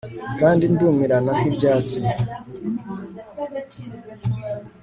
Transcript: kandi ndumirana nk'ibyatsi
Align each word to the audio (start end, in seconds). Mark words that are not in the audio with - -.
kandi 0.39 0.63
ndumirana 0.73 1.31
nk'ibyatsi 1.37 1.99